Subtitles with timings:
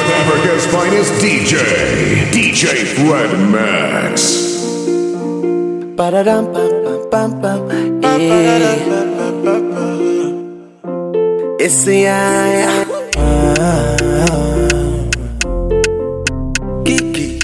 [0.00, 1.56] with Africa's finest DJ,
[2.32, 4.50] DJ Fred Max.
[11.62, 12.84] It's the I.
[16.84, 17.38] Kiki.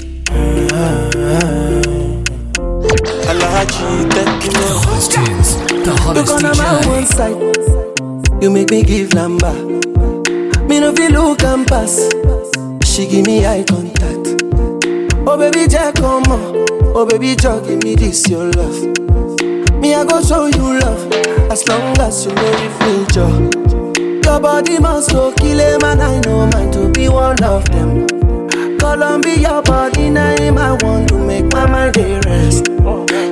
[3.29, 4.51] Alaji, thank you.
[4.51, 5.49] The hottest tunes,
[5.85, 8.43] the hottest Look on my one side.
[8.43, 9.53] You make me give number.
[10.67, 12.16] Me no feel look and pass.
[12.97, 14.41] She give me eye contact.
[15.27, 16.65] Oh baby, Jack, come on.
[16.97, 18.81] Oh baby, Jack, give me this your love.
[19.79, 21.13] Me I go show you love
[21.51, 24.27] as long as you know the future.
[24.27, 28.07] Your body must go kill him and I know mine to be one of them.
[28.79, 32.65] Columbia body name I want to make my mind rest.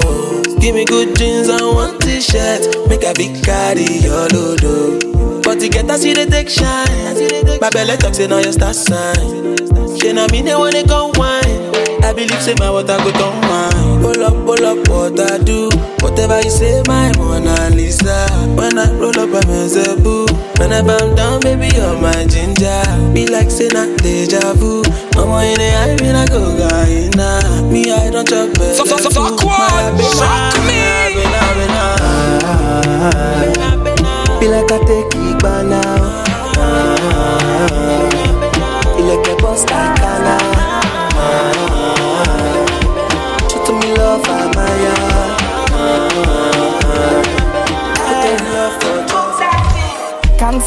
[0.59, 5.41] Give me good jeans and one t-shirt, make a big carry your lodo.
[5.41, 7.59] But to get us, see the take shine.
[7.59, 9.57] My belly talks say now you start sign.
[9.97, 11.73] She na me they wanna go wine.
[12.05, 14.01] I believe say my water go down wine.
[14.01, 15.69] Pull up, pull up, what I do.
[16.01, 18.27] Whatever you say, my Mona Lisa.
[18.55, 20.25] When I roll up, I'm a boo.
[20.57, 22.81] Whenever I'm down, baby, you're my ginger.
[23.13, 24.83] Be like say na deja vu.
[25.21, 27.29] I'm in the eye, when I go Guyana.
[27.71, 28.55] Me, I don't chop.
[28.57, 30.01] So- so- so- so what?
[30.17, 30.81] Shock me.
[34.39, 36.23] Be like I take it by now.
[38.97, 39.63] You like a boss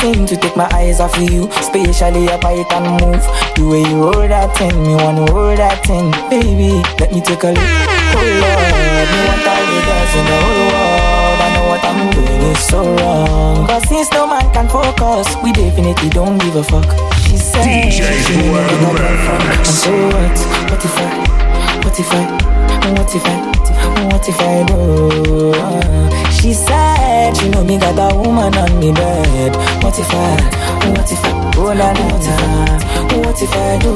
[0.00, 3.24] Seem to take my eyes off of you, especially up I can move.
[3.56, 6.84] The way you hold that thing, me wanna hold that thing, baby.
[7.00, 7.72] Let me take a look.
[8.12, 11.40] Oh Lord, me want all the girls in the whole world.
[11.40, 13.66] I know what I'm doing is so wrong.
[13.66, 16.84] But since no man can focus, we definitely don't give a fuck.
[17.24, 19.40] She said, DJ she didn't Fred get a girlfriend.
[19.48, 19.64] Max.
[19.64, 20.36] And so what?
[20.68, 21.08] What if I?
[21.80, 22.28] What if I?
[22.92, 23.73] What if I?
[24.10, 25.52] What if I do?
[26.32, 29.56] She said you know me got a woman on me bed.
[29.82, 30.90] What if I?
[30.90, 31.43] What if I?
[31.72, 31.92] La.
[33.14, 33.92] What if I do?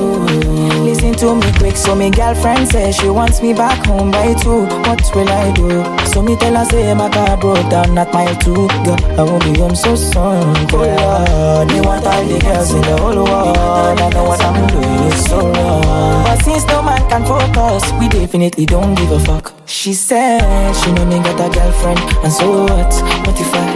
[0.85, 1.77] Listen to me quick.
[1.77, 4.67] So my girlfriend says she wants me back home by two.
[4.87, 5.85] What will I do?
[6.07, 8.69] So me tell her say my car broke down at mile two.
[8.85, 10.55] Girl, I won't be home so soon.
[10.73, 13.57] Oh Lord, me want all the girls in the whole world.
[13.57, 16.25] I know what I'm doing is so wrong.
[16.25, 19.53] But since no man can focus, we definitely don't give a fuck.
[19.67, 22.93] She said she know me got a girlfriend, and so what?
[23.27, 23.68] What if I?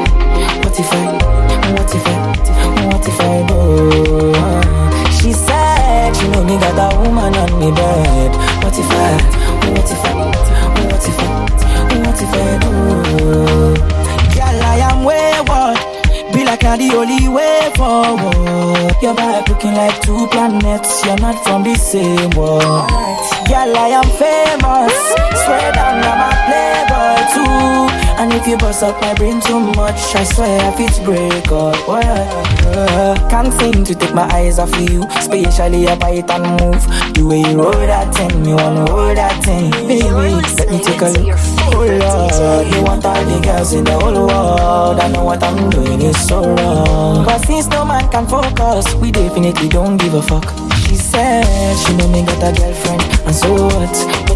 [5.18, 8.30] She said she know me got a woman on me bed.
[8.62, 9.12] What if I?
[9.70, 10.12] What if I?
[10.86, 11.52] What if I?
[12.02, 12.72] What if I do?
[14.34, 15.78] Girl, I am wayward.
[16.32, 18.96] Be like you're the only way forward.
[19.02, 21.04] Your vibe looking like two planets.
[21.04, 22.88] You're not from the same world.
[23.48, 24.94] Girl, I am famous.
[25.44, 28.01] Swear down, I'm a playboy too.
[28.18, 31.76] And if you bust up my brain too much, I swear if it's break up.
[31.88, 36.82] Well, can't seem to take my eyes off of you, especially a bite and move.
[37.14, 40.02] The way you roll that thing, me wanna hold that thing, baby.
[40.02, 41.38] Let me take a look.
[41.74, 45.00] Oh Lord, you want all the girls in the whole world.
[45.00, 47.24] I know what I'm doing is so wrong.
[47.24, 50.46] But since no man can focus, we definitely don't give a fuck.
[50.86, 51.44] She said
[51.78, 54.31] she know me got a girlfriend, and so what?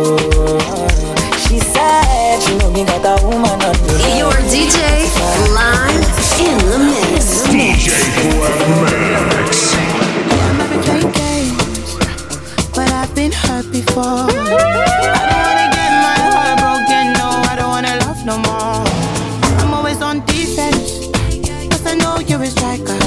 [0.00, 3.76] She said you know me got a woman on
[4.16, 4.80] Your DJ
[5.52, 6.00] live
[6.40, 7.44] in the mix.
[7.48, 8.68] DJ for the
[9.36, 9.76] mix.
[12.80, 14.04] I've been hurt before.
[14.04, 18.84] I don't wanna get my heart broken, no, I don't wanna no more.
[19.60, 21.08] I'm always on defense,
[21.70, 23.00] cause I know you're a striker.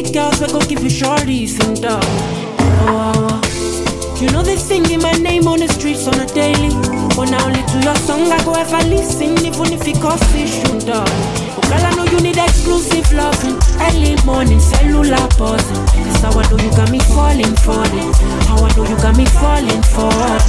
[0.00, 2.00] Rich girls, we go give you shorties and dog.
[2.00, 6.72] Oh, oh, oh, You know they singing my name on the streets on a daily.
[7.12, 10.80] But now only to your song I go ever listen, even if it costs issue,
[10.88, 11.04] dog.
[11.04, 13.60] Oh, girl, I know you need exclusive loving.
[13.76, 15.84] Early morning, cellular buzzing.
[15.92, 18.16] That's how I know you got me falling for it.
[18.48, 20.44] How I know you got me falling for it.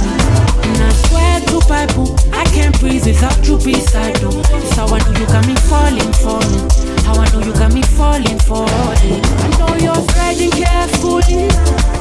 [0.64, 4.32] And I swear to Bible, I can't breathe without you beside you.
[4.48, 6.81] That's how I know you got me falling for it.
[7.04, 9.22] How I know you got me falling for it.
[9.42, 11.48] I know you're treading carefully.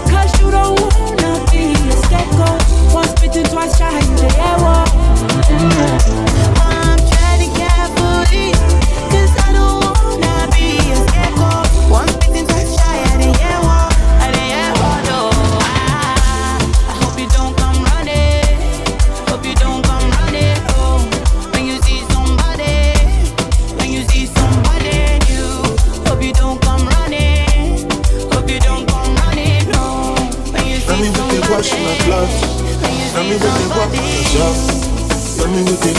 [0.09, 2.62] Cause you don't wanna be a scapegoat.
[2.94, 4.62] Once bitten, twice shy, in the air.
[6.62, 8.51] I'm treading carefully.
[9.12, 9.91] Cause I don't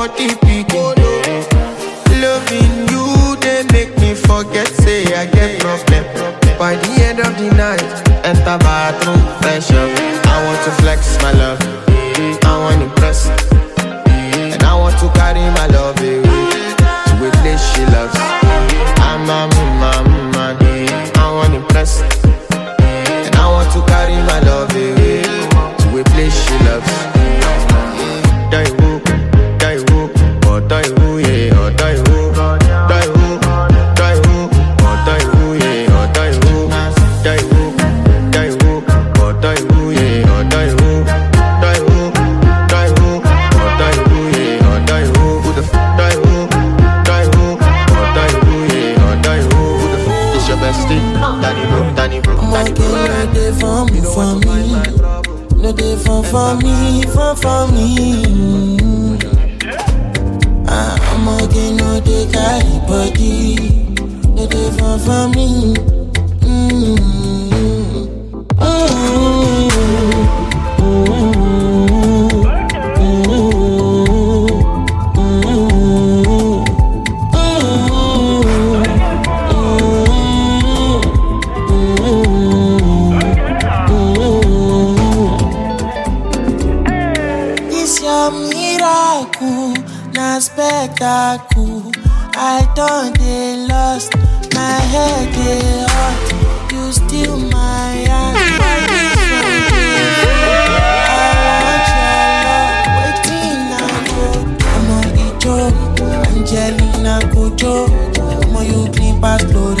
[0.00, 0.77] and your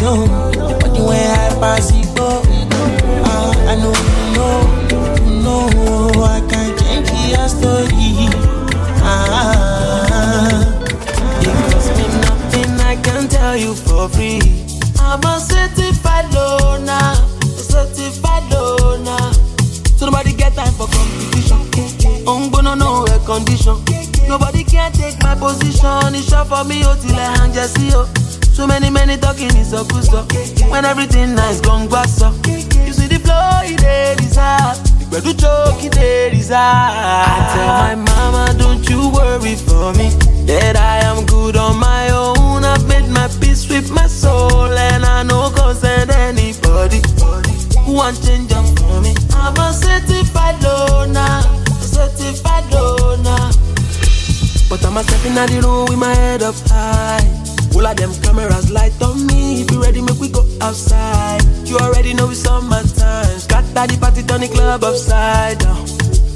[0.08, 0.78] Lolo.
[0.80, 2.40] But the way I pass it go.
[3.24, 4.56] Ah, I know you know,
[5.20, 8.32] you know I can change your story.
[9.04, 10.64] Ah,
[11.44, 14.40] it cost me nothing, I can tell you for free.
[14.98, 19.32] I'm a certified loner, certified loner.
[19.98, 21.60] So nobody get time for competition.
[22.26, 23.76] I'm gonna know a condition.
[24.26, 26.14] Nobody can take my position.
[26.14, 28.08] It's short for me, oh, till I hang just see oh.
[28.58, 30.26] So many, many talking is a good stuff.
[30.68, 32.34] When everything nice, gone bass up.
[32.44, 34.74] You see the flow, it dey desire.
[35.12, 36.58] But do choke, it desire.
[36.58, 40.10] I tell my mama, don't you worry for me.
[40.50, 42.64] That I am good on my own.
[42.64, 44.72] I've made my peace with my soul.
[44.74, 46.98] And I know concern anybody
[47.86, 49.14] who want change up for me.
[49.38, 53.54] I'm a certified loner, a certified loner.
[54.68, 57.37] But I'm a stepping out the room with my head up high.
[57.74, 59.62] All of them cameras light on me.
[59.62, 61.42] If you ready, make we go outside.
[61.64, 63.38] You already know it's summertime.
[63.38, 65.84] Scatter the party, turn the club upside down.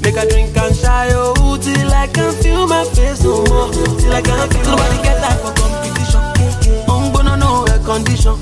[0.01, 3.71] Make a drink and shy, oh, till I can feel my face no more.
[3.71, 5.92] Till I can feel nobody get time for competition.
[7.93, 8.35] Condition.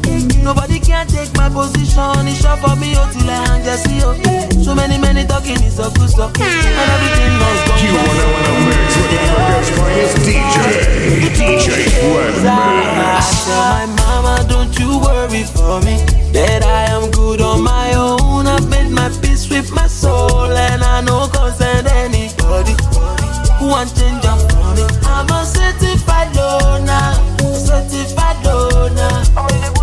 [0.44, 2.28] Nobody can take my position.
[2.28, 4.16] It's short for me, oh, till I hang just see, oh.
[4.64, 6.32] So many, many talking is a good stuff.
[6.40, 7.74] And everything must go.
[7.84, 10.56] You wanna wanna mix with the Africa's finest DJ,
[11.36, 11.68] DJ
[12.00, 15.96] Fred I tell my mama, don't you worry for me.
[16.32, 18.48] That I am good on my own.
[18.48, 22.76] I've made my peace with my soul, and I know concern anybody
[23.60, 24.84] who want change up me.
[25.04, 27.14] I'm a certified loner,
[27.54, 29.81] certified loner.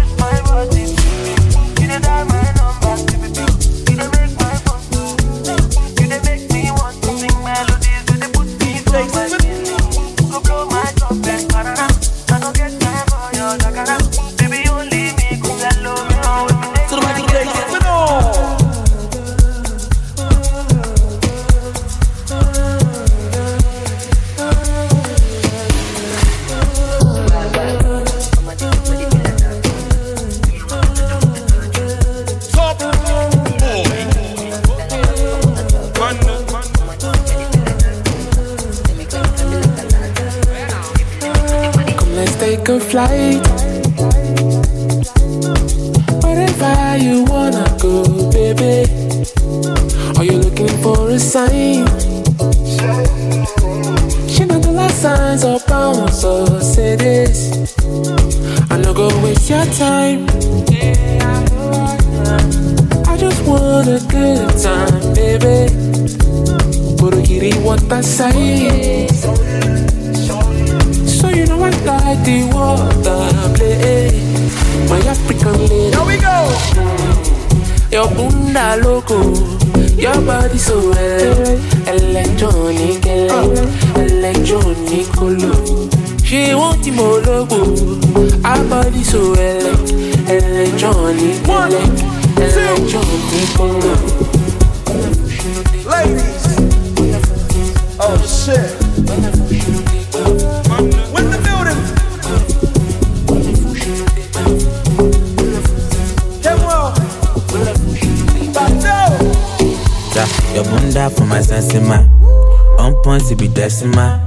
[113.78, 114.20] Decima.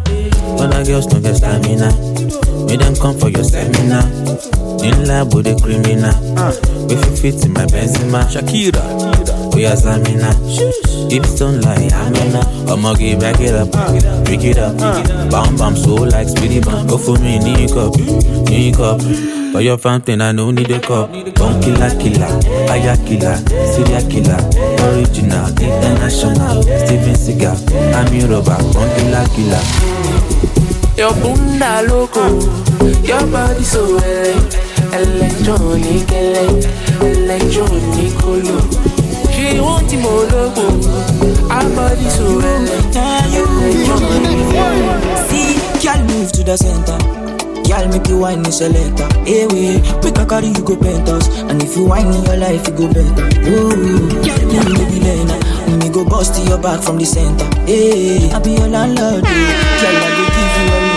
[0.59, 1.91] Other girls no get stamina.
[2.67, 4.03] Make them come for your seminar.
[4.83, 6.15] In lab with the criminal.
[6.89, 8.23] If you fit in my Benzema.
[8.31, 8.81] Shakira.
[9.53, 10.31] We are Zamina.
[11.11, 12.41] Hips don't lie, Amina.
[12.71, 13.71] I'ma get back it up.
[14.25, 14.77] Break it up.
[15.29, 16.87] Bam bam so like speedy bam.
[16.87, 17.95] Go for me, need cup.
[18.49, 19.01] Need cup.
[19.51, 21.11] For your fountain, I no need a cup.
[21.11, 23.35] Don't kill a killer, killer, aya killer,
[23.67, 24.39] serial killer,
[24.83, 27.55] original, international, Steve cigar.
[27.95, 28.57] I'm your rubber,
[28.95, 29.63] killer killer.
[30.97, 32.25] Your bunda loco,
[33.03, 34.49] your body so ele-
[34.93, 36.11] electronic,
[37.01, 38.59] electronic colo.
[39.31, 40.65] She want him all loco,
[41.49, 42.69] her body so ele-
[43.71, 44.39] electronic.
[45.29, 47.20] See, girl move to the center.
[47.71, 49.07] Girl make you whine me selector.
[49.23, 51.29] Hey way, make a eh, carry you go penthouse.
[51.47, 53.23] And if you whine in your life, you go better.
[53.47, 55.39] Ooh, girl me no be lena.
[55.79, 57.47] Me go bust your back from the center.
[57.65, 59.23] Hey, I be your landlord.
[59.23, 60.90] Girl I go give you a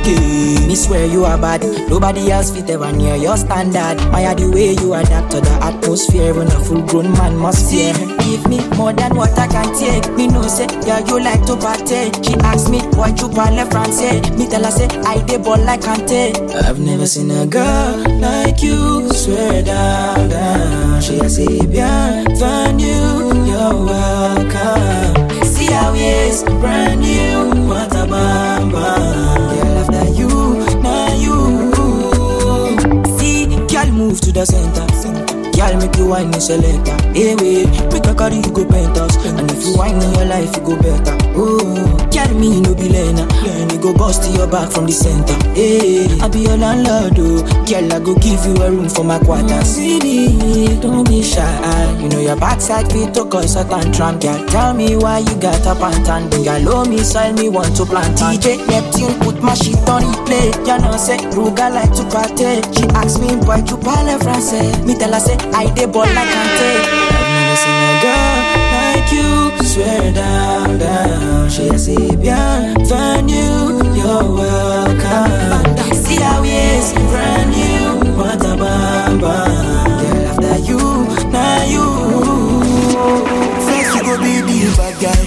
[0.00, 0.66] okay.
[0.66, 1.62] Me swear you are bad.
[1.88, 3.98] Nobody else fit ever near your standard.
[4.12, 7.92] My the way you adapt to the atmosphere when a full grown man must fear.
[8.24, 10.10] Give me more than what I can take.
[10.16, 12.10] Me know say, yeah, you like to party.
[12.22, 14.22] She ask me, why you parle français?
[14.38, 16.32] Me tell her say, I dey ball like Kante.
[16.64, 19.08] I've never seen a girl like you.
[19.12, 21.02] Swear down, down.
[21.02, 22.88] She a say, bien, find you,
[23.48, 25.44] you're welcome.
[25.44, 28.70] See how he is, brand new, what a bam
[34.32, 34.89] to the center.
[35.60, 36.96] Girl make you whine me selector.
[37.12, 39.14] Hey eh, way, make a carry you go penthouse.
[39.26, 41.12] And if you whine in your life, you go better.
[41.36, 41.60] Oh,
[42.08, 43.28] girl me no be learner.
[43.68, 45.36] Me go bust to your back from the center.
[45.52, 47.12] Hey, I be your landlord.
[47.18, 49.68] Oh, girl I go give you a room for my quarters.
[49.68, 51.44] CD, don't be shy.
[52.00, 54.18] You know your backside fit to cause a tantrum.
[54.18, 56.30] Girl, tell me why you got up and tan.
[56.30, 58.16] Girl, oh me soil me want to plant.
[58.16, 60.56] DJ Neptune put my shit on replay.
[60.64, 62.64] You know say Ruger like to party.
[62.72, 64.72] She ask me why you parle français.
[64.86, 66.70] Me tell her say I dey ball like Kante.
[67.16, 68.38] I've never seen a girl
[68.74, 69.30] like you.
[69.66, 71.50] Swear down, down.
[71.50, 75.76] She a say bien, find you, you're welcome.
[75.94, 78.12] See how he is, brand new.
[78.16, 80.00] What a bam bam.
[80.00, 80.78] Girl after you,
[81.30, 81.86] now you.
[83.66, 85.24] First you go be the bad guy,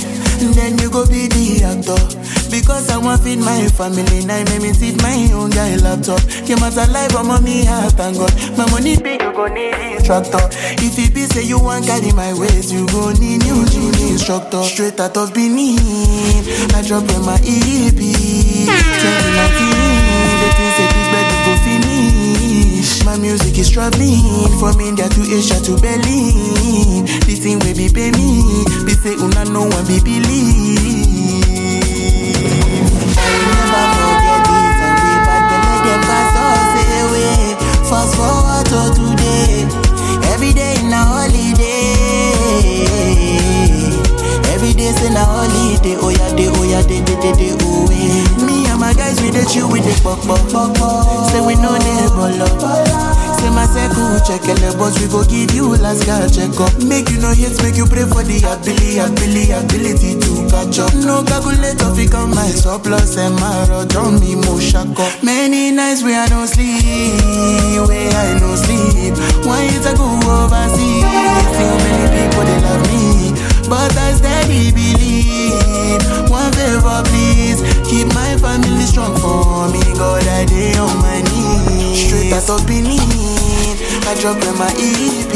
[0.54, 2.23] then you go be the actor.
[2.54, 6.22] Because I want feed my family, now make me feed my own guy laptop.
[6.46, 8.30] Came out alive, but mommy have thank God.
[8.56, 10.38] My money big, you go need instructor.
[10.78, 14.62] If it be say you want carry my ways, you go need new gym instructor.
[14.62, 15.82] Straight out of Benin,
[16.78, 17.98] I drop in my EP.
[17.98, 23.02] 2019, the things say bed you go finish.
[23.04, 24.22] My music is traveling
[24.62, 27.10] from India to Asia to Berlin.
[27.26, 28.46] The thing will be pay me,
[28.86, 31.03] be say una no one be believe.
[37.94, 39.68] Fast forward to today,
[40.34, 41.94] every day in a holiday.
[44.54, 47.86] Every day say na holiday, oh yeah, day, oh yeah, day, day, day, day, oh
[47.92, 48.46] yeah.
[48.46, 51.30] Me and my guys we dey chill with the pop pop pop pop.
[51.30, 52.48] Say we no dey bolo.
[53.44, 56.72] Say my circle check ele, but we go give you last guy check up.
[56.88, 60.96] Make you no hate, make you pray for the ability, ability, ability to catch up.
[61.04, 65.04] No calculator fi come my surplus and my road don't be mo shako.
[65.20, 69.12] Many nights where I no sleep, where I no sleep.
[69.44, 70.63] Why is I go overseas?
[84.24, 85.36] Drop in my EP.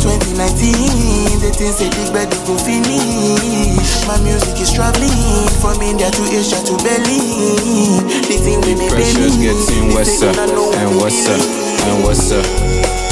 [0.00, 4.08] 2019, the things say big bed go finish.
[4.08, 5.12] My music is traveling
[5.60, 8.08] from India to Asia to Berlin.
[8.32, 11.36] The thing we be Precious getting what's up and what's up
[11.84, 12.40] and what's up.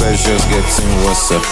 [0.01, 1.45] Precious getting what's up.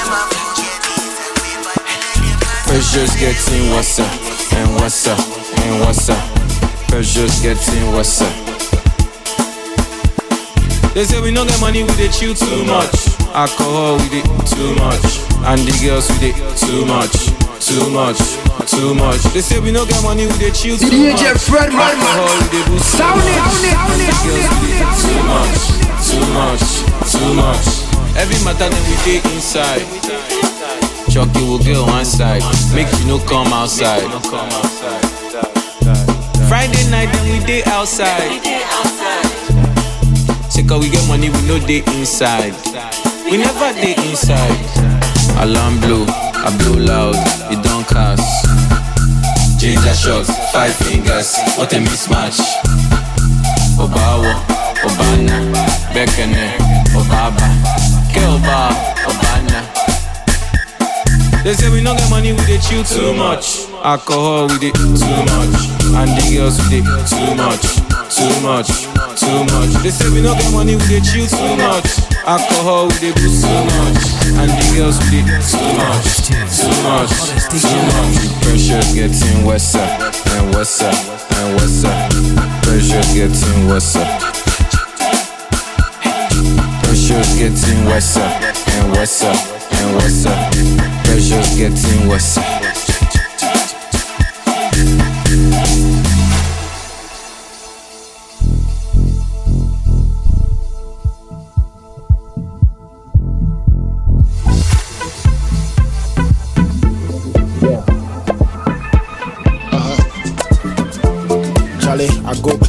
[2.65, 4.09] Precious getting what's up
[4.57, 5.21] and what's up
[5.69, 6.17] and what's up.
[6.89, 8.33] Precious getting what's up.
[10.97, 13.18] They say we don't get money, we dey chill too much.
[13.33, 15.21] Alcohol, we dey too much.
[15.47, 17.13] And the girls, we dey too much,
[17.61, 18.19] too much,
[18.67, 19.21] too much.
[19.31, 21.21] They say we don't get money, we dey chill too much.
[21.21, 21.79] DJ Fred Redman.
[21.79, 23.15] Alcohol, we dey boost too it, much.
[23.15, 25.61] sound it, sound it, And the girls, we dey too much,
[26.03, 26.65] too much,
[27.13, 27.65] too much.
[28.19, 29.85] Every matter then we dey inside.
[31.09, 32.43] Chucky will get one side,
[32.75, 34.03] make you no come outside.
[36.49, 38.41] Friday night then we dey outside.
[40.51, 42.53] Say cause we get money, we no dey inside.
[43.29, 44.65] We never dey inside.
[45.39, 47.15] Alarm blow, I blow loud,
[47.51, 48.45] it don't cast.
[49.59, 52.39] Ginger shots, five fingers, what a mismatch.
[53.77, 54.33] Obawo,
[54.83, 55.37] Obana,
[55.93, 56.57] Bekene,
[56.97, 57.47] Obaba,
[58.11, 58.73] Ke Oba,
[59.05, 59.61] Obana.
[61.43, 63.65] They say we no get money, we dey chill too much.
[63.83, 65.69] Alcohol, we dey too much.
[65.93, 67.63] And the girls, we dey too much,
[68.09, 68.69] too much,
[69.19, 69.83] too much.
[69.83, 72.08] They say we no get money, we dey chill too much.
[72.25, 74.01] Alcohol with the boost too much.
[74.39, 76.27] And the girls with the too much.
[76.27, 76.43] Too
[76.83, 77.13] much.
[77.49, 78.15] Too much.
[78.43, 81.83] Pressure's getting worse up and worse and worse.
[82.63, 83.95] Pressure's getting worse.
[83.95, 84.07] Up
[86.83, 89.35] Pressure's getting worse and worse up
[89.73, 90.25] and worse.
[90.25, 90.53] Up
[91.05, 92.37] Pressure's getting worse.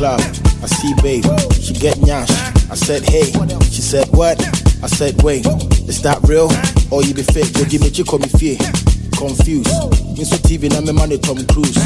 [0.00, 0.20] Club.
[0.64, 1.28] I see babe.
[1.60, 2.32] She get nyash.
[2.72, 3.28] I said hey.
[3.68, 4.40] She said what?
[4.82, 5.44] I said wait.
[5.84, 6.48] Is that real?
[6.88, 7.52] Or you be fake?
[7.60, 8.56] You give me chick me fear.
[9.20, 9.68] Confused.
[10.16, 11.76] Miss TV na me money Tom Cruise.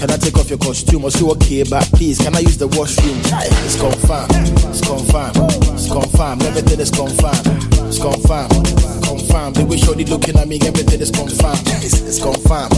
[0.00, 1.04] Can I take off your costume?
[1.04, 1.68] Or you okay?
[1.68, 3.20] But please, can I use the washroom?
[3.60, 4.32] It's confirmed.
[4.72, 5.36] It's confirmed.
[5.76, 6.42] It's confirmed.
[6.48, 7.44] Everything is confirmed.
[7.84, 8.56] It's confirmed.
[9.04, 9.52] Confirmed.
[9.60, 11.60] The way shorty looking at me, everything is confirmed.
[11.84, 12.72] It's, it's confirmed.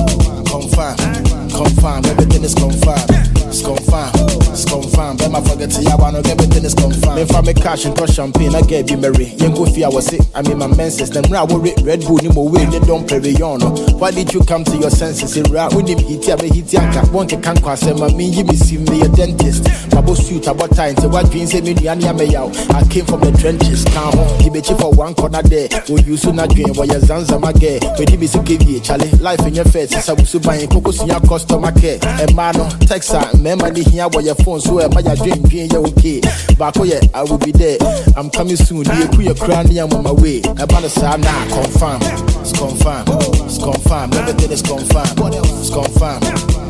[0.50, 1.39] Confirmed.
[1.50, 2.06] Confirmed.
[2.06, 3.10] Everything is confirmed.
[3.50, 4.14] It's confirmed.
[4.50, 5.18] It's confirmed.
[5.20, 7.16] Then I forget to yawa, no everything is confirmed.
[7.16, 9.34] Me for me cash and touch champagne, I get be merry.
[9.36, 10.22] Yen go fear was it.
[10.34, 11.10] I mean my menses.
[11.10, 12.64] Them ra worry Red Bull mo way.
[12.66, 13.60] They don't play on.
[13.98, 15.36] Why did you come to your senses?
[15.36, 17.10] It ra unim hiti abe hiti anka.
[17.12, 18.02] One can can't cross them.
[18.02, 19.64] I mean you see me a dentist.
[19.90, 20.96] Babo suit I bought time.
[20.96, 22.48] So what dreams say me ni ani ame yaw.
[22.70, 23.84] I came from the trenches.
[23.90, 24.40] Home.
[24.40, 25.68] He be for one corner there.
[25.90, 26.72] Oh you soon not dream.
[26.74, 27.80] Why your zanza my girl.
[27.98, 29.10] When you be so give you Charlie.
[29.18, 29.90] Life in your face.
[29.90, 31.96] Sa wusu buying coco sin your customer care.
[31.96, 33.31] E eh, eh, mano oh, text her.
[33.33, 36.20] Remember here where your phone so am I dream dream yeah okay.
[36.59, 37.79] Back oh, yeah I will be there.
[38.16, 38.85] I'm coming soon.
[38.85, 40.40] You put your crown I'm on my way.
[40.40, 42.00] About the side now confirm.
[42.40, 43.09] It's confirmed.
[43.46, 44.14] It's confirmed.
[44.14, 45.16] Everything is confirmed.
[45.57, 46.24] It's confirmed.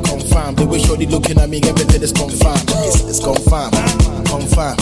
[0.07, 0.57] Confirmed.
[0.59, 2.65] The way shorty looking at me, everything is confirmed.
[2.87, 3.75] It's, it's confirmed.
[4.27, 4.79] Confirmed.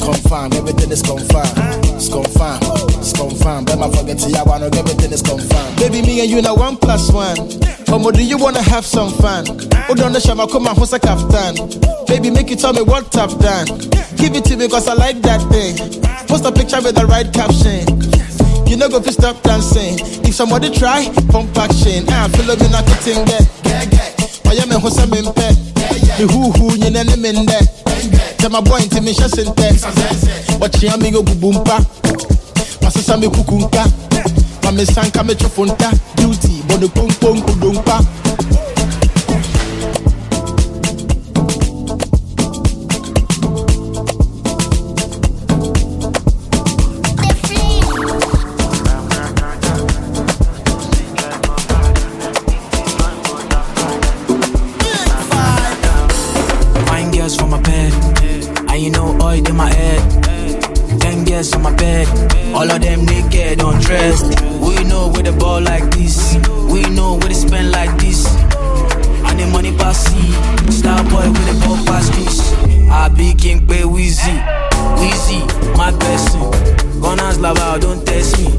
[0.00, 0.54] Confirmed.
[0.54, 1.54] Everything is confirmed.
[1.94, 2.77] It's confirmed.
[3.08, 3.68] It's confirmed.
[3.68, 5.76] Then I forget to yawa, no everything is confirmed.
[5.80, 7.36] Baby, me and you now one plus one.
[7.88, 9.44] Omo, do you wanna have some fun?
[9.88, 11.56] The shama, come on, who's a captain?
[12.04, 13.64] Baby, make you tell me what I've done.
[14.20, 15.80] Give it to me, cause I like that thing.
[16.28, 17.88] Post a picture with the right caption.
[18.68, 19.96] You know go fi stop dancing.
[20.28, 22.04] If somebody try, pump action.
[22.12, 23.48] Ah, feel me not getting get.
[24.44, 25.48] I am a hosa mimpe.
[26.20, 27.56] The who who you nene mende.
[28.36, 30.60] Tell my boy into me shasente.
[30.60, 32.37] Watch ya me go bubumpa.
[32.88, 33.84] Masasa me kukunka.
[34.64, 35.90] Mame sanka me chofunta.
[36.16, 37.42] Duty, bono pong pong
[62.58, 64.42] All of them naked, undressed.
[64.58, 66.34] We know where the ball like this.
[66.66, 68.26] We know where they spend like this.
[69.30, 70.34] And the money pass see.
[70.66, 72.50] Star boy with the ball pass this.
[72.90, 74.42] I be king pay Weezy.
[74.98, 75.38] Weezy,
[75.78, 76.50] my person.
[77.00, 78.50] Gunners lava, don't test me.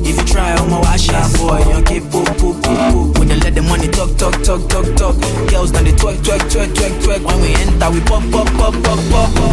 [0.00, 1.60] If you try, I'm a wash out boy.
[1.68, 3.18] Young kid, poop, poop, poop, poop.
[3.18, 5.20] When they let the money talk, talk, talk, talk, talk.
[5.50, 7.20] Girls, then they twerk, twerk, twerk, twerk, twerk.
[7.20, 9.52] When we enter, we pop, pop, pop, pop, pop, pop.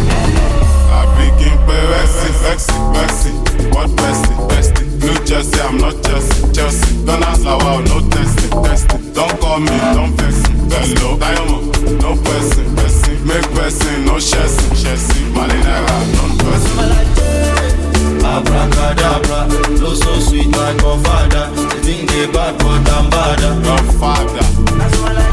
[0.88, 3.49] I begin pay Vexy, Vexy, Vexy.
[3.74, 4.86] What bestie, bestie?
[5.00, 7.04] New Jersey, I'm not Chelsea, Chelsea.
[7.04, 9.12] Don't ask how wow, no testing, testing.
[9.12, 10.56] Don't call me, don't vex me.
[10.70, 13.26] Hello, Diamond, no person, person.
[13.26, 15.24] Make person, no chassis, chassis.
[15.34, 16.76] Malinera, non person.
[18.24, 19.48] Abracadabra,
[19.80, 21.50] no so sweet like Godfather.
[21.54, 23.40] The thing they bad, but I'm bad.
[23.64, 24.40] Godfather.
[24.40, 25.29] Abracadabra,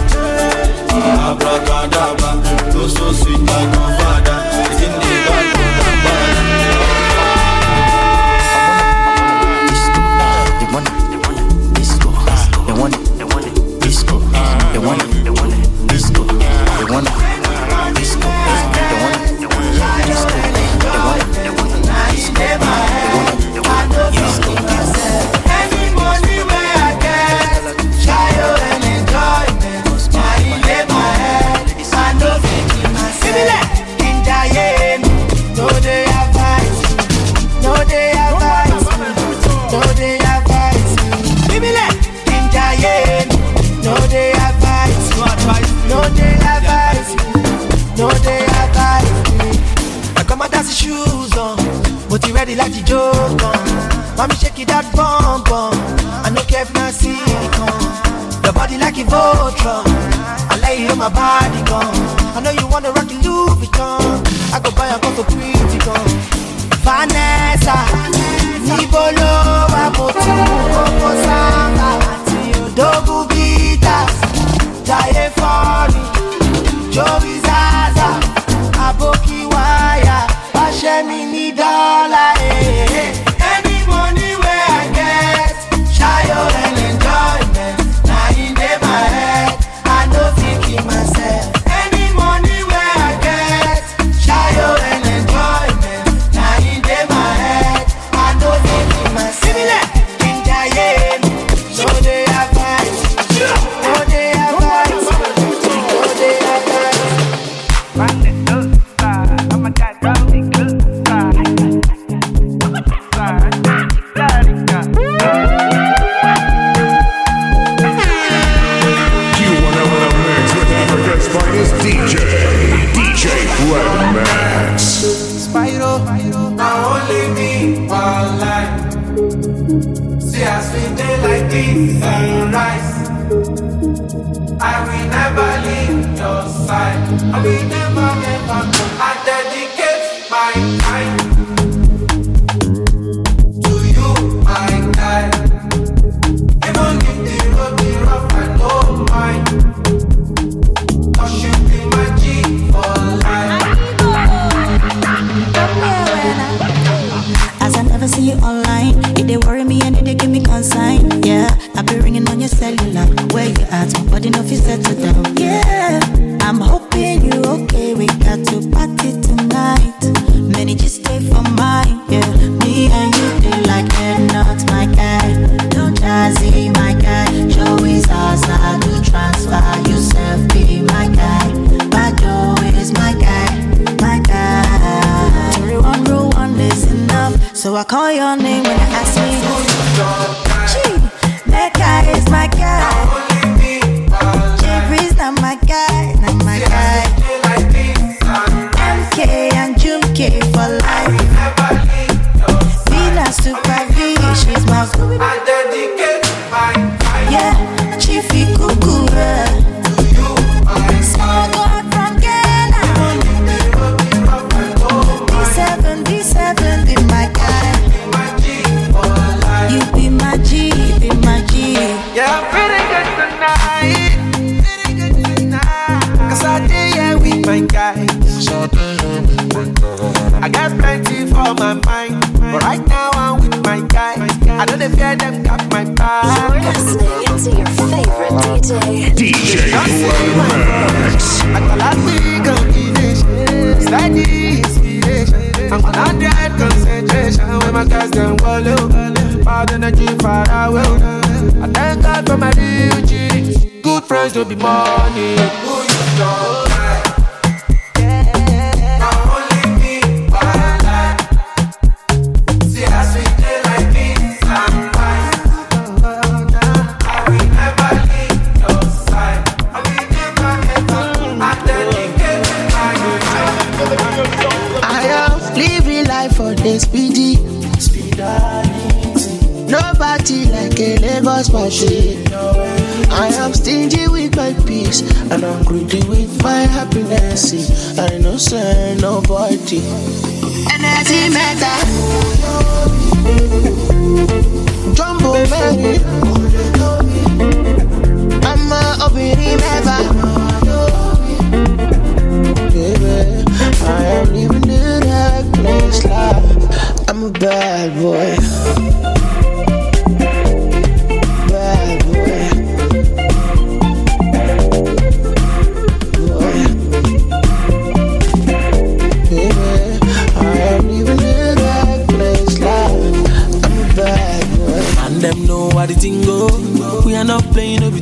[254.60, 255.37] money.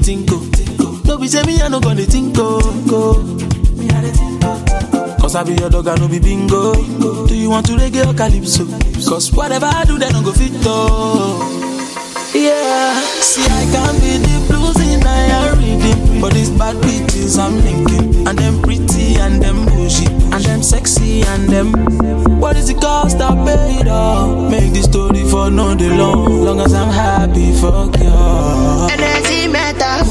[0.06, 0.38] Tinko,
[0.82, 1.02] oh.
[1.06, 2.62] No be say me I no gonna tinko.
[5.20, 6.74] Cause I be your dog I no be bingo.
[7.26, 8.66] Do you want to reggae or calypso?
[9.10, 11.40] Cause whatever I do they don't go fit though.
[12.36, 16.05] Yeah, see I can be the blues in my rhythm.
[16.22, 21.24] But these bad bitches I'm linking, and them pretty and them bougie, and them sexy
[21.24, 21.72] and them.
[22.40, 24.50] What is the cost I paid off?
[24.52, 25.98] Make this story for no delay.
[25.98, 28.12] long, as I'm happy, fuck you
[28.92, 30.04] Energy matter.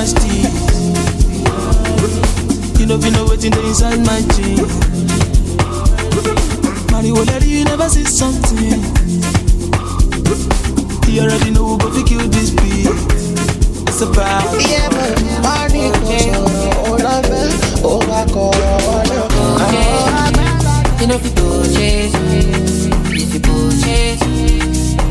[0.00, 0.48] my steez.
[2.80, 4.72] You know, you know, waiting inside my jeans.
[6.90, 8.80] Mary will you never see something.
[11.12, 12.88] You already know who gonna kill this beat.
[13.88, 14.06] It's a.
[14.08, 15.92] Yeah, but money
[16.32, 16.48] oh,
[20.98, 21.30] You know, if you
[23.12, 23.40] if you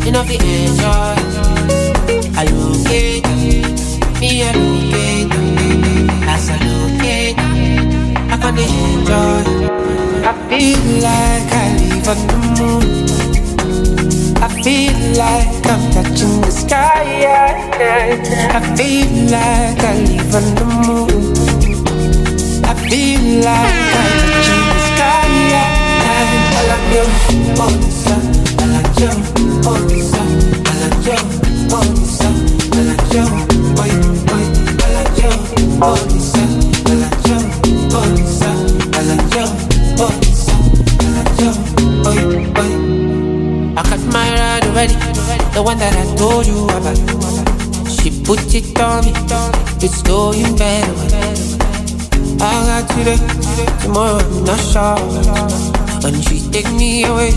[0.05, 1.13] you know, if you enjoy,
[2.39, 3.58] I don't
[4.29, 5.31] me look it,
[6.27, 6.57] as I
[7.01, 7.37] it,
[8.29, 9.43] I can enjoy.
[10.23, 12.85] I feel like I live on the moon.
[14.41, 17.25] I feel like I'm touching the sky.
[18.53, 21.09] I feel like I live on the moon.
[22.65, 25.29] I feel like I'm touching the sky.
[26.11, 27.05] I like you,
[27.57, 27.75] oh.
[28.59, 29.11] I like you,
[29.65, 30.48] oh,
[45.59, 46.95] the one that I told you about.
[47.91, 49.11] She put it on me,
[49.83, 50.95] it's going better.
[52.39, 53.19] I got today,
[53.83, 54.99] tomorrow I'm not sure.
[56.03, 57.31] When she take me away,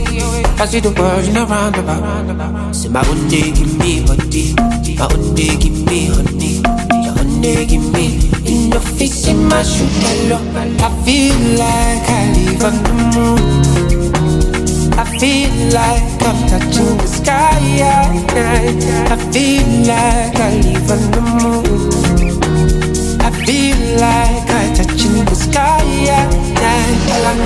[0.62, 2.72] I see the world in a roundabout.
[2.72, 4.55] Say my one day give me body,
[4.99, 6.41] my one day give me honey,
[7.43, 8.18] honey give me
[8.70, 13.40] your face in my I feel like I live on the moon.
[14.99, 17.59] I feel like I'm touching the sky.
[17.80, 18.84] at night.
[19.11, 21.64] I feel like I live on the moon.
[23.20, 25.82] I feel like I'm touching the sky.
[26.12, 26.82] Like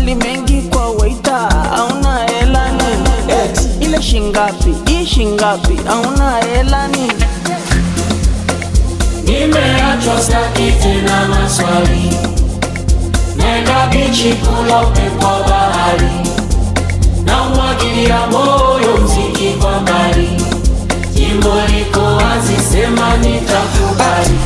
[0.04, 3.10] maswali mengi kwa waita auna hela nini
[3.80, 4.76] ile shingapi?
[4.88, 5.80] Hii shingapi?
[5.90, 7.14] Auna hela nini
[9.24, 12.10] Nimeachwa staki tena maswali,
[13.36, 16.10] nenda bichi kula upepo wa bahari,
[17.26, 20.30] na umwagilia moyo mziki kwa mbali,
[21.14, 24.38] jimbo liko wazi, sema nitakubali.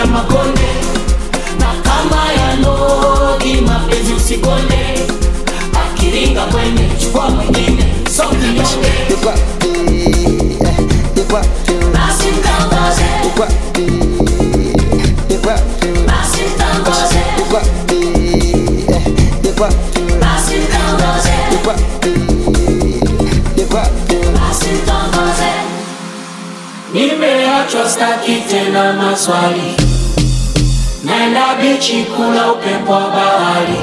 [0.00, 0.06] Eh,
[19.42, 22.10] you got the, basi mtongoze, you got the,
[23.56, 24.16] you got the.
[24.38, 25.50] basi mtongoze.
[26.94, 29.76] Nimeachwa staki tena maswali,
[31.20, 33.78] naenda bichi kula upepo wa bahari,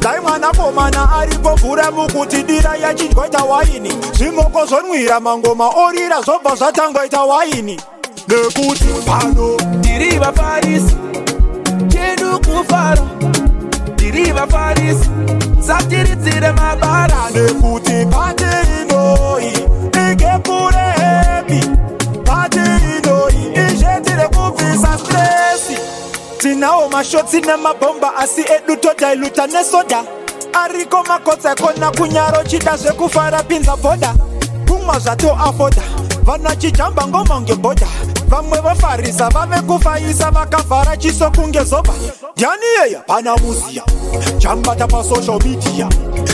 [0.00, 3.92] dai mwanakomana aripo vhura mukuti dira yachidyaita waini.
[4.12, 7.80] Zvimoko zvonwira mangoma orira zvobva zvatangoita waini.
[8.28, 11.11] Nekuti pano Diri vafarisi
[12.62, 13.02] kufara.
[13.96, 15.10] Diri vafarisi
[15.60, 17.30] satiridzire mabara.
[17.34, 18.44] Nekuti pati
[18.82, 19.52] inoi
[20.10, 21.60] igekure hepi
[22.24, 25.76] pati inoi izvetire kubvisa stresi.
[26.38, 30.04] Tinawo mashotsi nemabhomba asi edu todailuta nesoda.
[30.52, 34.14] Ariko makotsa kona kunyaro chida zvekufara pinza bhoda
[34.68, 35.82] kumwa zvato afoda
[36.24, 37.86] vana chijamba ngoma ngebhodha
[38.32, 41.92] vamwe vofarisa vave kufayisa vakavhara chiso kunge zoba
[42.36, 43.82] ndiani yeya pana muziya
[44.38, 45.88] chambata pasocial media.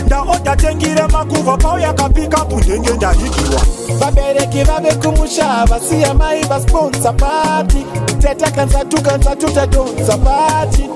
[0.06, 3.60] Ndaoda tengire makuvha pauya kapikapu ndenge ndahigiwa
[3.98, 7.86] vabereki vave kumusha vasiya mai vasponsa pati
[8.18, 10.90] teta kanzatu kanzatu tadonza pati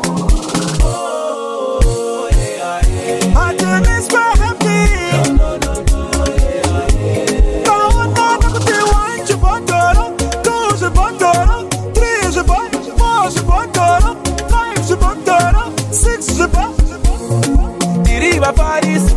[18.42, 19.16] ndiriva parisi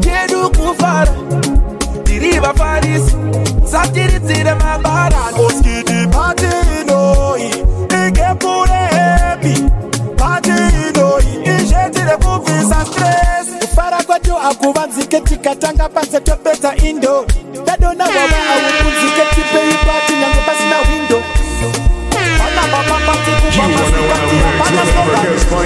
[0.00, 1.12] chedu kufara.
[2.00, 3.16] Ndiriva parisi
[3.64, 6.46] satiridzire mabarani oskiti pati
[6.80, 7.48] inoi
[8.08, 9.62] ikepure hepi
[10.16, 11.24] pati inoi
[11.56, 17.26] izhetire kubvisa stresi kufara kwedu hakuvanzike tikatanga panze topedza indo.
[17.66, 20.15] Dadonavava aukunzike tipei pati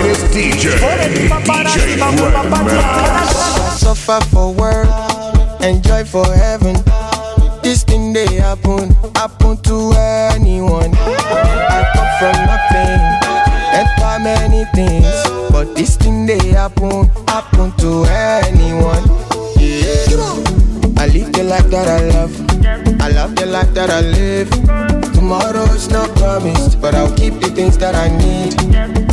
[0.01, 0.79] finest DJ,
[1.45, 1.69] DJ.
[3.79, 4.89] Suffer for work,
[5.63, 6.77] enjoy for heaven.
[7.63, 9.93] This thing they happen, happen to
[10.35, 10.93] anyone.
[10.95, 13.01] I come from nothing,
[13.81, 19.05] enter many things, but this thing they happen, happen to anyone.
[19.59, 20.50] Yeah.
[21.13, 22.33] Live the life that I love,
[23.01, 24.49] I love the life that I live.
[25.13, 28.55] Tomorrow is not promised, but I'll keep the things that I need.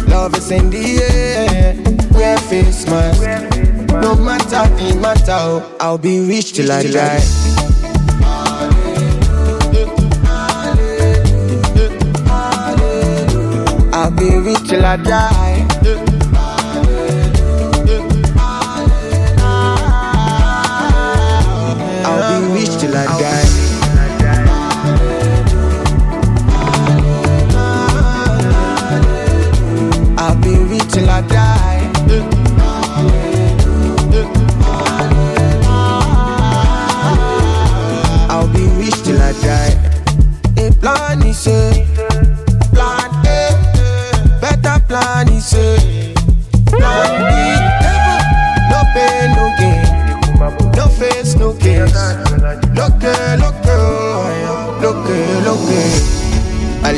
[0.08, 1.76] Love is in the air,
[2.12, 3.22] wear face mask.
[3.90, 7.24] No matter the matter, I'll be rich till I die.
[13.94, 15.47] I'll be rich till I die.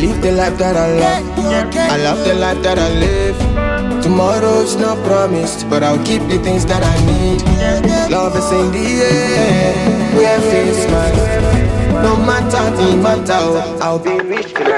[0.01, 1.39] Live the life that I love.
[1.75, 3.37] I love the life that I live.
[4.01, 7.41] Tomorrow's not promised, but I'll keep the things that I need.
[8.11, 11.15] Love is in the air, we have face mask.
[12.01, 14.77] No matter the matter, I'll be rich till I.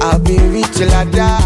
[0.00, 1.45] I'll be rich till I die.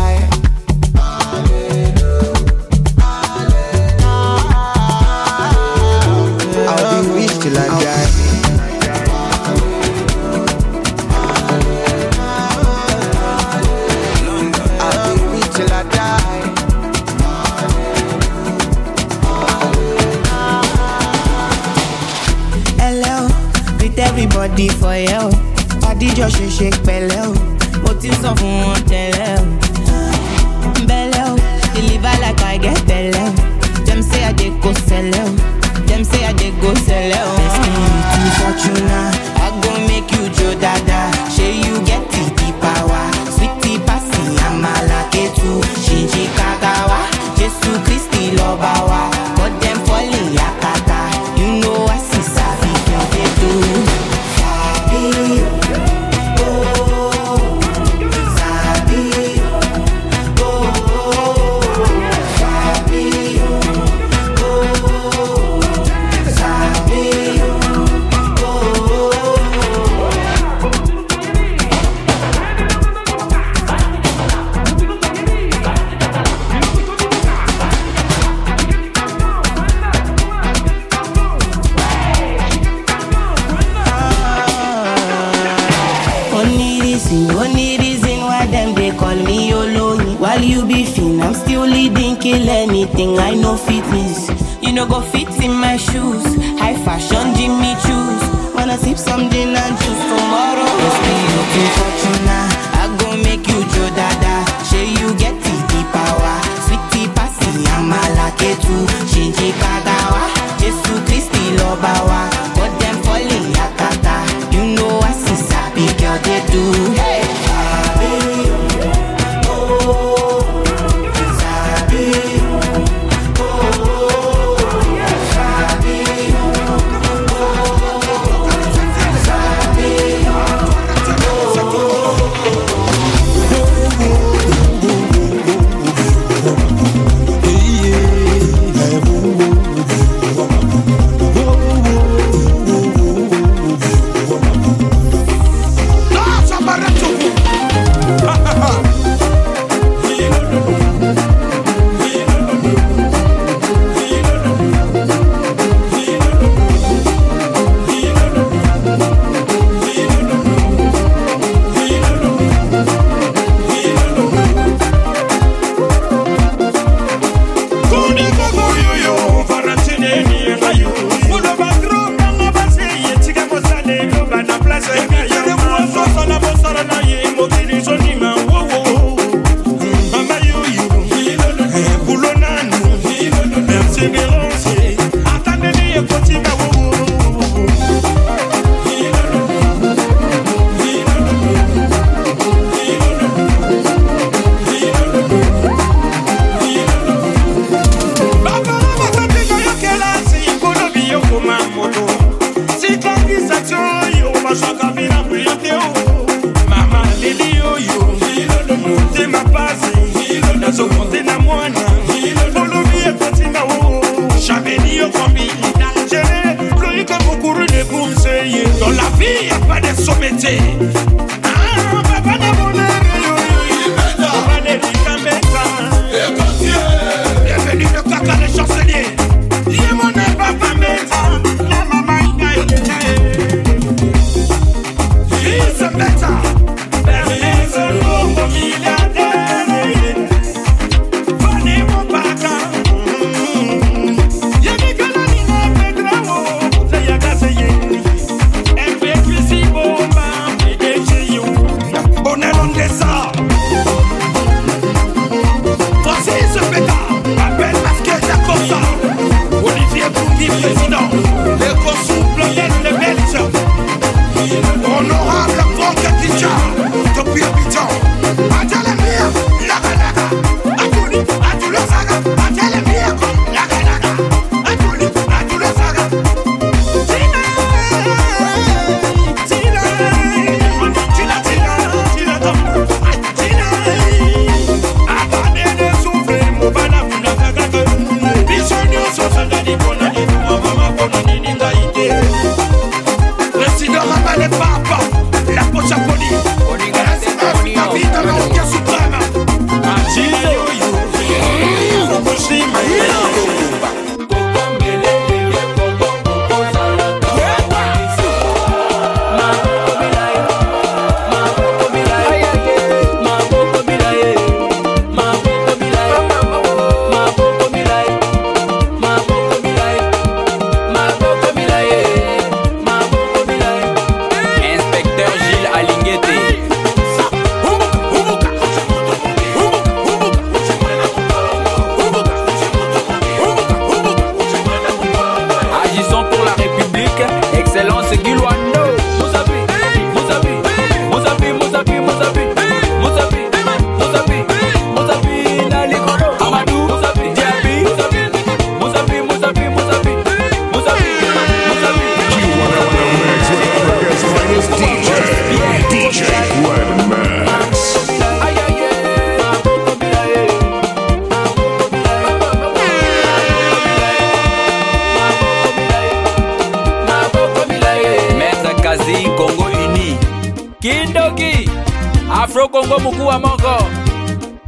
[372.51, 373.76] Afro congo mukuu wa moko.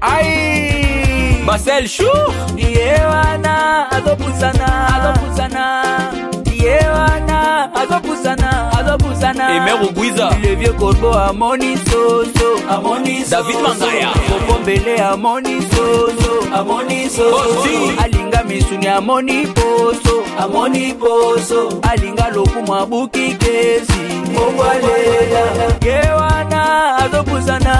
[0.01, 5.65] Ai basel shur yewana azopusana azopusana
[6.63, 14.11] yewana azopusana azopusana emerugwiza le vieux corbeau amoni soso amoni David Mangaya.
[14.29, 24.03] kopombele amoni soso amoni soso alinga misuni amoni poso amoni poso alinga lokumu abuki kezi
[24.37, 25.43] obwalela
[25.85, 26.32] yewana
[27.05, 27.77] adobuzana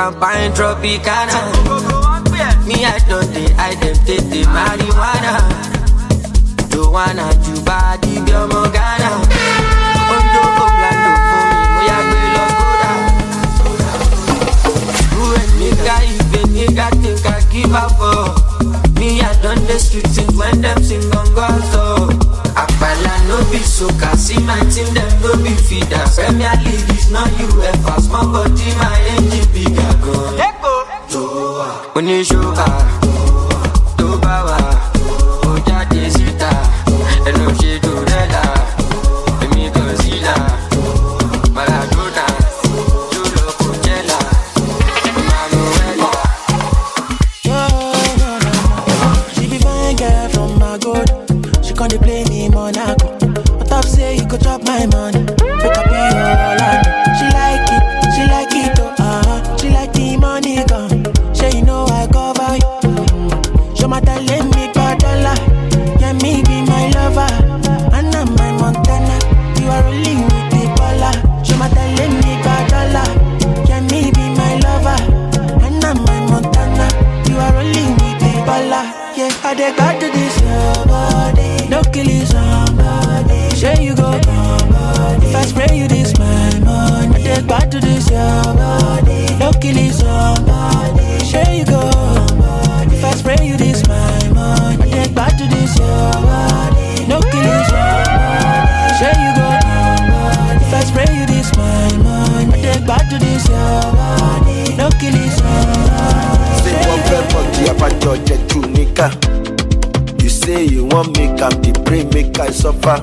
[0.00, 1.36] campagne tropicana.
[2.66, 5.32] Me I don't dey I dem take the marijuana.
[6.72, 9.10] Joanna Jubadi bí ọmọ Ghana.
[10.14, 12.92] Ondo Oblando fún mi, mo yá gbé lọ kódà.
[15.12, 18.22] Who a nigga if a nigga think I give up for?
[18.98, 21.19] Me I don dey street things when dem sing gangan so.
[21.19, 21.19] Àpàlà
[23.30, 26.04] no be soca, see my team dem no be feeder.
[26.16, 29.92] Premier League is not UEFA, small body my engine bigger.
[30.04, 30.50] Gan.
[31.94, 32.99] Oníṣòwò
[112.40, 113.02] make I suffer.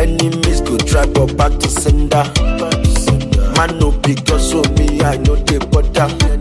[0.00, 2.24] Enemies go try but back to sender.
[3.56, 6.33] Man no because so me I no dey bother.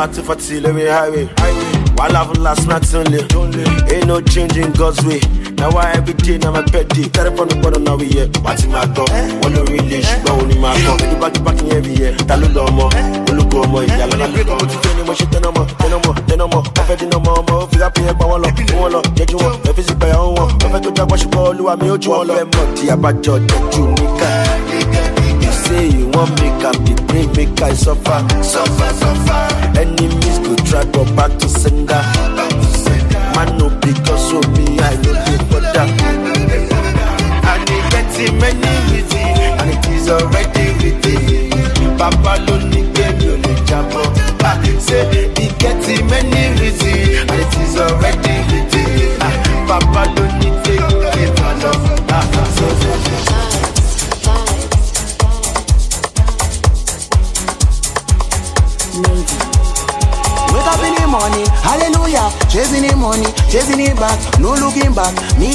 [0.00, 1.26] Sati for till every highway.
[2.00, 3.20] While I've last night only.
[3.92, 5.20] Ain't no change in God's way.
[5.60, 7.04] Now why every day now my pet day.
[7.10, 8.26] Carry from the bottom now we here.
[8.40, 9.10] What's in my top?
[9.44, 10.96] One no really ṣùgbọ́n òní máa kọ́.
[11.04, 12.16] Ẹni bá ti bákin every year.
[12.28, 12.84] Ta ló lọ ọmọ?
[13.30, 14.56] Olùkọ́ ọmọ ìyá lọ́la mi kọ́.
[14.60, 16.60] Mo ti fẹ́ ni mo ṣe tẹnumọ́, tẹnumọ́, tẹnumọ́.
[16.64, 18.48] Wọ́n fẹ́ dín ọmọ ọmọ, ó fi rápì yẹn pa wọ́n lọ.
[18.72, 20.48] Mú wọn lọ, jẹ́jú wọn, ẹ fi sí pẹ̀yà ń wọn.
[20.60, 22.32] Wọ́n fẹ́ tó jágbọ́ ṣùgbọ́n olúwa mi ó ju wọn lọ.
[22.32, 24.28] Wọ́n fẹ́ mọ̀ tí abájọ jẹ́jú níkà.
[24.69, 24.69] You
[25.70, 29.40] say you want make am the bring make I suffer, suffer, suffer.
[29.78, 32.02] Enemies go try go back to sender.
[33.34, 35.86] Man no because of me, I no dey bother.
[37.50, 38.10] And they get
[38.42, 41.50] many reasons, and it is already written.
[41.98, 44.06] Papa ló ní gbẹ̀mí ò lè jábọ̀.
[44.42, 44.56] Ah,
[44.86, 45.04] Say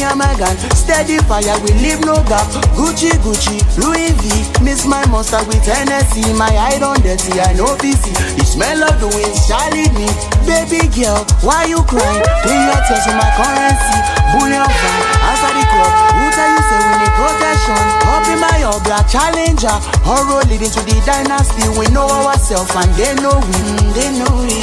[0.05, 2.45] and my gun, steady fire, we leave no gap.
[2.77, 4.63] Gucci, Gucci, Louis V.
[4.63, 6.21] Miss my monster with Hennessy.
[6.33, 7.73] My eye on dirty, I know.
[7.75, 10.07] The smell of the wind shall lead me.
[10.45, 12.21] Baby girl, why you crying?
[12.45, 13.97] Pay your with my currency.
[14.33, 15.91] Bullion fan, answer the club.
[16.15, 17.81] Who tell you say we need protection?
[18.13, 19.75] Up in my black challenger.
[20.05, 21.65] Horror leading to the dynasty.
[21.77, 23.57] We know ourselves and they know we.
[23.97, 24.59] They know we.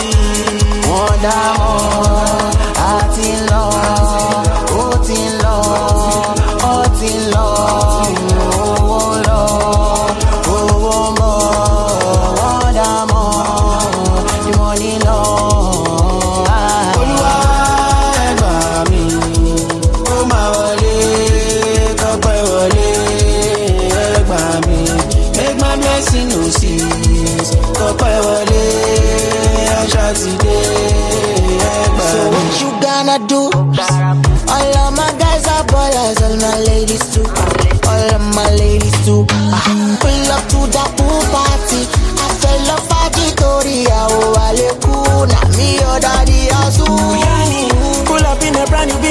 [0.92, 2.52] Wọ́n dá mọ́,
[2.86, 3.28] a ti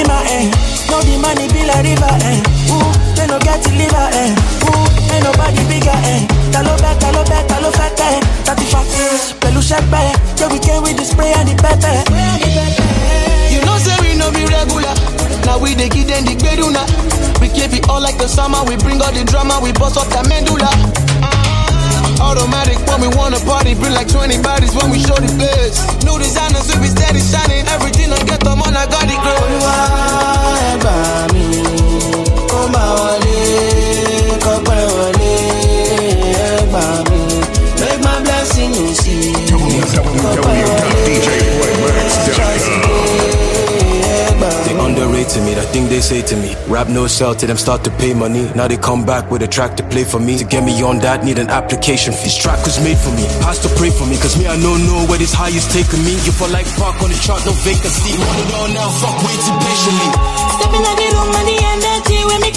[0.02, 0.50] in a brand new be my eh.
[0.90, 2.42] No the money be like river eh.
[2.74, 4.34] Ooh, they no get liver eh.
[4.66, 6.26] Ooh, ain't nobody bigger eh.
[6.50, 8.20] Talo bet, talo bet, talo fat eh.
[8.44, 8.86] Thirty fat,
[9.40, 10.02] pelu shepe.
[10.36, 11.94] So we came with the spray and the pepper.
[13.52, 14.94] You know say we no be regular.
[15.46, 16.82] Now we dey give them the gbeduna.
[17.40, 18.62] We keep it all like the summer.
[18.64, 19.60] We bring all the drama.
[19.62, 20.70] We bust up the medulla.
[22.28, 23.74] Automatic when we wanna party.
[23.74, 25.76] Bring like 20 bodies when we show the place.
[26.06, 27.66] New designers we be steady shining.
[27.68, 28.74] Everything I get them on.
[28.76, 29.40] I got it grow.
[29.42, 29.76] Olúwa
[30.68, 30.96] ẹ gbà
[31.32, 31.44] mí,
[32.58, 33.38] ó máa wọlé,
[34.44, 35.34] kọ́pẹ́ wọlé,
[36.46, 37.20] ẹ gbà mí.
[37.80, 40.42] Make my blessing no cease.
[45.12, 46.56] They underrated me, that thing they say to me.
[46.72, 48.48] Rap no sell to them start to pay money.
[48.56, 50.38] Now they come back with a track to play for me.
[50.38, 52.32] To get me on that, need an application fee.
[52.32, 53.28] This track was made for me.
[53.44, 56.16] Pastor pray for me, cause me I don't know where this high is taking me.
[56.24, 58.16] You feel like park on the chart, no vacancy.
[58.16, 60.08] Want it all now, fuck waiting patiently.
[60.56, 62.50] Stepping in the room and the energy when me